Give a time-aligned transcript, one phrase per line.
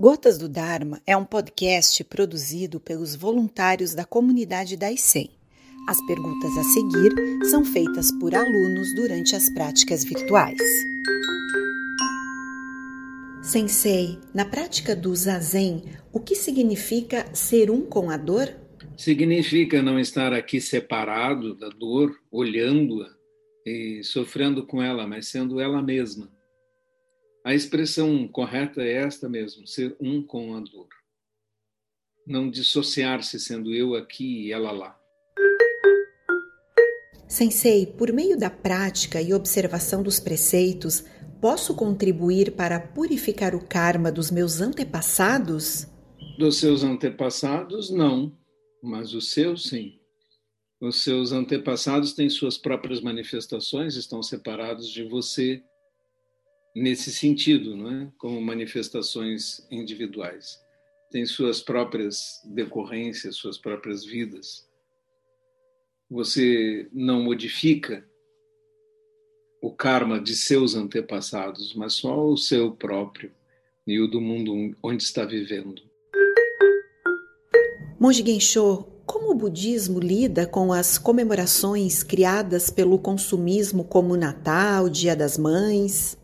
[0.00, 5.28] Gotas do Dharma é um podcast produzido pelos voluntários da comunidade da ICEM.
[5.88, 7.12] As perguntas a seguir
[7.50, 10.56] são feitas por alunos durante as práticas virtuais.
[13.42, 18.54] Sensei, na prática do Zazen, o que significa ser um com a dor?
[18.96, 23.10] Significa não estar aqui separado da dor, olhando-a
[23.66, 26.37] e sofrendo com ela, mas sendo ela mesma
[27.48, 30.88] a expressão correta é esta mesmo, ser um com a dor.
[32.26, 35.00] Não dissociar-se sendo eu aqui e ela lá.
[37.26, 41.06] Sensei, por meio da prática e observação dos preceitos,
[41.40, 45.86] posso contribuir para purificar o karma dos meus antepassados?
[46.38, 48.36] Dos seus antepassados, não,
[48.82, 49.98] mas os seus, sim.
[50.78, 55.64] Os seus antepassados têm suas próprias manifestações, estão separados de você
[56.78, 58.12] nesse sentido, não é?
[58.18, 60.60] como manifestações individuais.
[61.10, 64.68] Tem suas próprias decorrências, suas próprias vidas.
[66.10, 68.06] Você não modifica
[69.60, 73.32] o karma de seus antepassados, mas só o seu próprio
[73.86, 75.82] e o do mundo onde está vivendo.
[77.98, 85.16] Monge Gensho, como o budismo lida com as comemorações criadas pelo consumismo como Natal, Dia
[85.16, 86.17] das Mães?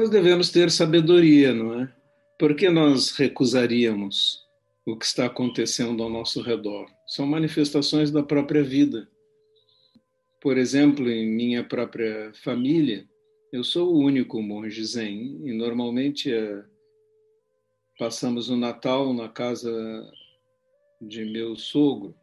[0.00, 1.92] Nós devemos ter sabedoria, não é?
[2.38, 4.48] Por que nós recusaríamos
[4.86, 6.86] o que está acontecendo ao nosso redor?
[7.06, 9.06] São manifestações da própria vida.
[10.40, 13.06] Por exemplo, em minha própria família,
[13.52, 16.64] eu sou o único monge zen e normalmente é,
[17.98, 19.70] passamos o Natal na casa
[20.98, 22.14] de meu sogro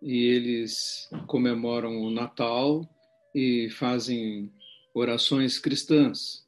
[0.00, 2.88] e eles comemoram o Natal
[3.34, 4.50] e fazem
[4.94, 6.45] orações cristãs.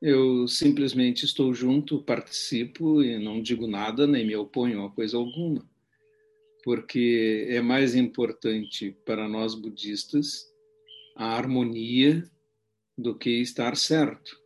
[0.00, 5.68] Eu simplesmente estou junto, participo e não digo nada, nem me oponho a coisa alguma,
[6.62, 10.46] porque é mais importante para nós budistas
[11.16, 12.30] a harmonia
[12.96, 14.40] do que estar certo.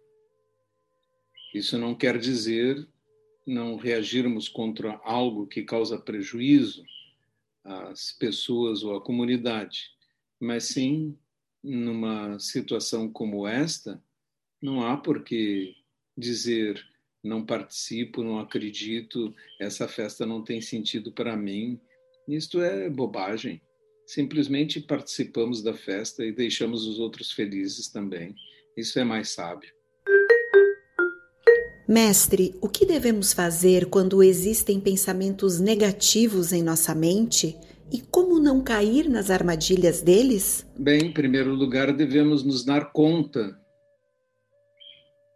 [1.55, 2.89] Isso não quer dizer
[3.47, 6.83] não reagirmos contra algo que causa prejuízo
[7.65, 9.91] às pessoas ou à comunidade,
[10.41, 11.19] mas sim,
[11.63, 14.03] numa situação como esta,
[14.63, 15.75] não há por que
[16.17, 16.81] dizer
[17.23, 21.81] não participo, não acredito, essa festa não tem sentido para mim.
[22.29, 23.61] Isto é bobagem.
[24.07, 28.35] Simplesmente participamos da festa e deixamos os outros felizes também.
[28.77, 29.73] Isso é mais sábio.
[31.89, 37.57] Mestre, o que devemos fazer quando existem pensamentos negativos em nossa mente
[37.93, 40.67] e como não cair nas armadilhas deles?
[40.79, 43.62] Bem, em primeiro lugar, devemos nos dar conta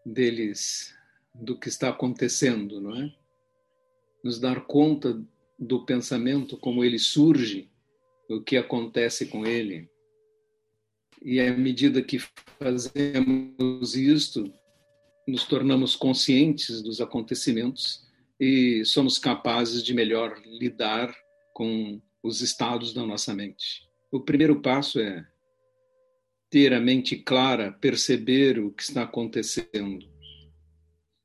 [0.06, 0.94] deles,
[1.34, 3.12] do que está acontecendo, não é?
[4.22, 5.20] Nos dar conta
[5.58, 7.68] do pensamento, como ele surge,
[8.28, 9.88] o que acontece com ele.
[11.22, 12.18] E à medida que
[12.58, 14.52] fazemos isto,
[15.26, 18.06] nos tornamos conscientes dos acontecimentos
[18.38, 21.14] e somos capazes de melhor lidar
[21.52, 23.88] com os estados da nossa mente.
[24.10, 25.26] O primeiro passo é
[26.50, 30.06] ter a mente clara, perceber o que está acontecendo.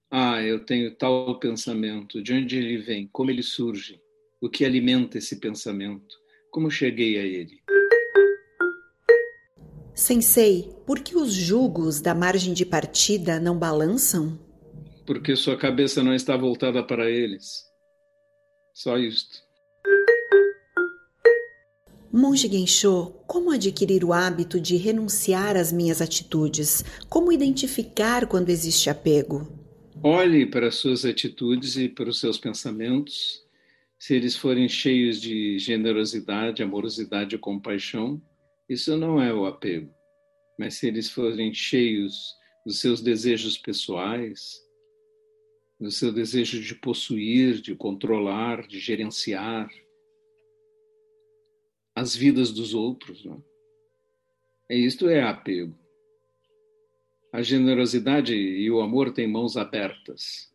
[0.10, 4.00] Ah, eu tenho tal pensamento, de onde ele vem, como ele surge,
[4.42, 6.16] o que alimenta esse pensamento,
[6.52, 7.62] como cheguei a ele.
[9.94, 14.40] Sensei, por que os jugos da margem de partida não balançam?
[15.06, 17.66] Porque sua cabeça não está voltada para eles.
[18.74, 19.51] Só isto.
[22.14, 26.84] Monge Gensho, como adquirir o hábito de renunciar às minhas atitudes?
[27.08, 29.48] Como identificar quando existe apego?
[30.04, 33.42] Olhe para as suas atitudes e para os seus pensamentos.
[33.98, 38.22] Se eles forem cheios de generosidade, amorosidade e compaixão,
[38.68, 39.90] isso não é o apego.
[40.60, 42.36] Mas se eles forem cheios
[42.66, 44.60] dos seus desejos pessoais,
[45.80, 49.70] do seu desejo de possuir, de controlar, de gerenciar,
[51.96, 53.24] as vidas dos outros.
[53.26, 53.44] Não?
[54.70, 55.76] É isto é apego.
[57.34, 60.52] A generosidade e o amor têm mãos abertas.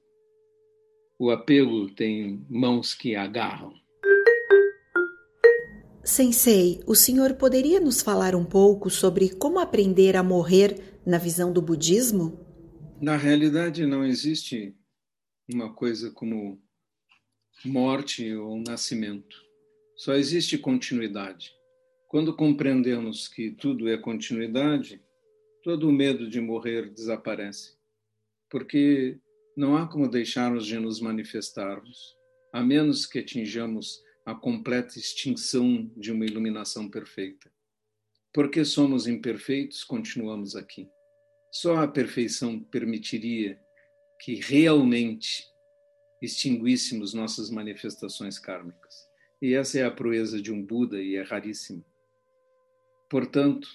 [1.19, 3.73] O apego tem mãos que agarram.
[6.05, 11.53] Sensei, o senhor poderia nos falar um pouco sobre como aprender a morrer na visão
[11.53, 12.39] do budismo?
[13.00, 14.77] Na realidade, não existe
[15.53, 16.61] uma coisa como
[17.65, 19.45] morte ou nascimento.
[19.96, 21.56] Só existe continuidade.
[22.06, 25.02] Quando compreendemos que tudo é continuidade,
[25.62, 27.76] todo o medo de morrer desaparece.
[28.50, 29.19] Porque
[29.56, 32.14] Não há como deixarmos de nos manifestarmos,
[32.52, 37.50] a menos que atinjamos a completa extinção de uma iluminação perfeita.
[38.34, 40.90] Porque somos imperfeitos, continuamos aqui.
[41.50, 43.58] Só a perfeição permitiria
[44.20, 45.46] que realmente
[46.20, 49.08] extinguíssemos nossas manifestações kármicas.
[49.46, 51.84] E essa é a proeza de um Buda e é raríssima.
[53.08, 53.69] Portanto,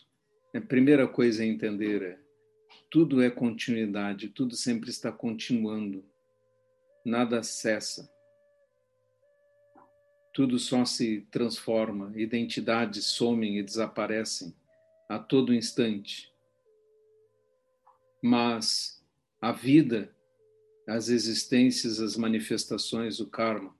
[0.53, 2.19] a primeira coisa a entender é
[2.89, 6.03] tudo é continuidade, tudo sempre está continuando,
[7.05, 8.11] nada cessa.
[10.33, 14.53] Tudo só se transforma, identidades somem e desaparecem
[15.07, 16.35] a todo instante.
[18.21, 19.01] Mas
[19.39, 20.13] a vida,
[20.85, 23.73] as existências, as manifestações, o karma,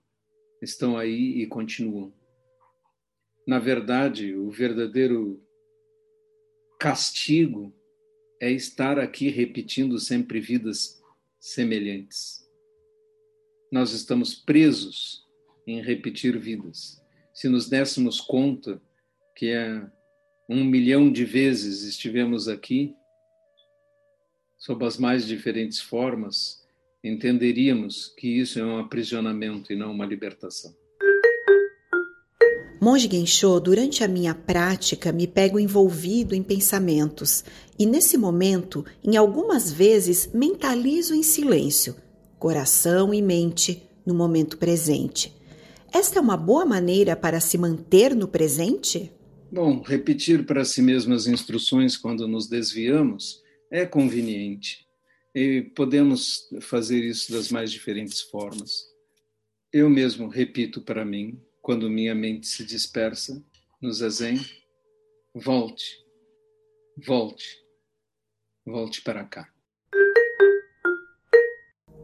[0.62, 2.13] estão aí e continuam.
[3.48, 5.42] Na verdade, o verdadeiro
[6.80, 7.74] castigo
[8.40, 11.02] é estar aqui repetindo sempre vidas
[11.40, 12.48] semelhantes.
[13.72, 15.25] Nós estamos presos
[15.66, 17.02] em repetir vidas.
[17.34, 18.81] Se nos dessemos conta
[19.36, 19.90] que é
[20.50, 22.96] um milhão de vezes estivemos aqui,
[24.58, 26.61] sob as mais diferentes formas,
[27.03, 30.74] entenderíamos que isso é um aprisionamento e não uma libertação.
[32.80, 37.44] Monge Gensho, durante a minha prática, me pego envolvido em pensamentos
[37.77, 41.95] e, nesse momento, em algumas vezes, mentalizo em silêncio,
[42.39, 45.31] coração e mente, no momento presente.
[45.94, 49.12] Esta é uma boa maneira para se manter no presente?
[49.51, 54.90] Bom, repetir para si mesmo as instruções quando nos desviamos é conveniente
[55.33, 58.86] e podemos fazer isso das mais diferentes formas.
[59.72, 63.42] Eu mesmo repito para mim, quando minha mente se dispersa
[63.81, 64.39] no zazen,
[65.33, 65.98] volte,
[67.06, 67.45] volte,
[68.66, 69.50] volte para cá.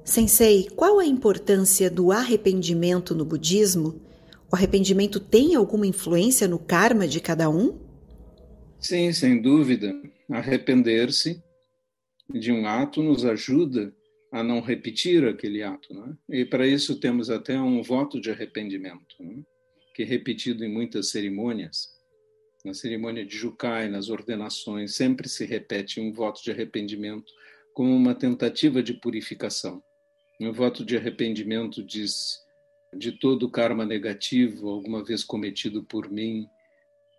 [0.06, 4.02] Sensei, qual a importância do arrependimento no budismo?
[4.50, 7.78] O arrependimento tem alguma influência no karma de cada um?
[8.80, 9.94] Sim, sem dúvida.
[10.30, 11.44] Arrepender-se
[12.30, 13.94] de um ato nos ajuda
[14.32, 15.94] a não repetir aquele ato.
[15.94, 16.18] Né?
[16.30, 19.44] E para isso temos até um voto de arrependimento, né?
[19.94, 21.96] que é repetido em muitas cerimônias.
[22.66, 27.32] Na cerimônia de Jukai, nas ordenações, sempre se repete um voto de arrependimento
[27.74, 29.82] como uma tentativa de purificação.
[30.40, 32.46] Um voto de arrependimento diz
[32.96, 36.48] de todo o karma negativo alguma vez cometido por mim,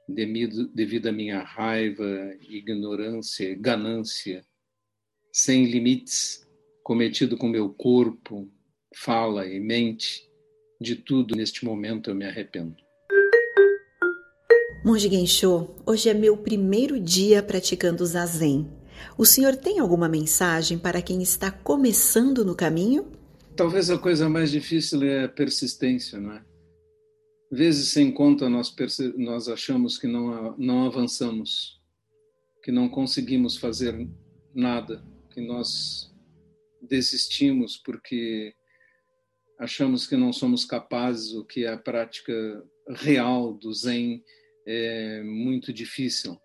[0.09, 4.45] devido à minha raiva, ignorância, ganância,
[5.33, 6.47] sem limites,
[6.83, 8.51] cometido com meu corpo,
[8.95, 10.29] fala e mente,
[10.81, 12.77] de tudo neste momento eu me arrependo.
[14.85, 18.71] Monge Gensho, hoje é meu primeiro dia praticando Zazen.
[19.17, 23.11] O senhor tem alguma mensagem para quem está começando no caminho?
[23.57, 26.45] Talvez a coisa mais difícil é a persistência, não é?
[27.51, 28.75] Vezes sem conta nós,
[29.17, 31.81] nós achamos que não, não avançamos,
[32.63, 34.09] que não conseguimos fazer
[34.55, 35.03] nada,
[35.39, 36.13] que nós
[36.83, 38.57] desistimos porque
[39.57, 42.35] achamos que não somos capazes, o que a prática
[42.89, 44.25] real do Zen
[44.67, 46.37] é muito difícil.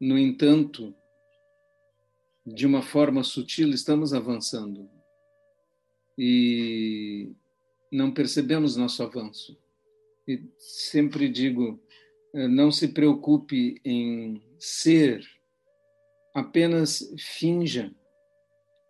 [0.00, 0.92] No entanto,
[2.44, 4.90] de uma forma sutil, estamos avançando
[6.18, 7.30] e
[7.90, 9.56] não percebemos nosso avanço.
[10.26, 11.80] E sempre digo,
[12.34, 15.24] eh, não se preocupe em ser
[16.34, 17.94] Apenas finja,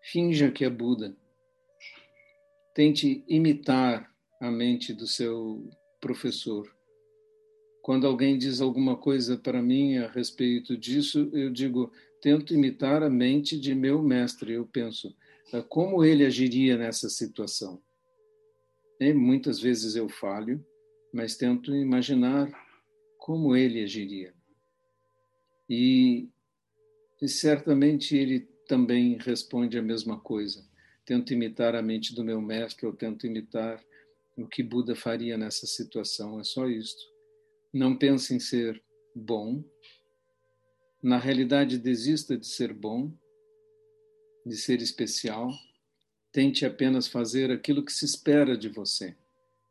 [0.01, 1.17] finja que é Buda.
[2.73, 4.09] Tente imitar
[4.41, 5.69] a mente do seu
[6.01, 6.73] professor.
[7.83, 13.11] Quando alguém diz alguma coisa para mim a respeito disso, eu digo: tento imitar a
[13.11, 14.53] mente de meu mestre.
[14.53, 15.13] Eu penso,
[15.53, 17.83] ah, como ele agiria nessa situação?
[19.01, 20.65] E muitas vezes eu falho,
[21.13, 22.49] mas tento imaginar
[23.19, 24.33] como ele agiria.
[25.69, 26.29] E
[27.23, 30.69] e certamente ele também responde a mesma coisa.
[31.07, 33.81] Tento imitar a mente do meu mestre, eu tento imitar
[34.37, 36.41] o que Buda faria nessa situação.
[36.41, 37.01] É só isto.
[37.73, 38.83] Não pense em ser
[39.15, 39.65] bom.
[41.01, 43.17] Na realidade, desista de ser bom,
[44.45, 45.49] de ser especial.
[46.33, 49.17] Tente apenas fazer aquilo que se espera de você.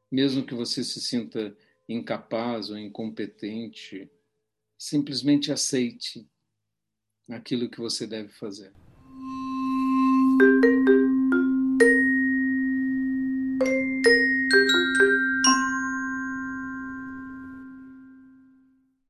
[0.09, 1.53] Mesmo que você se sinta
[1.89, 4.09] incapaz ou incompetente,
[4.77, 6.25] simplesmente aceite
[7.33, 8.71] aquilo que você deve fazer.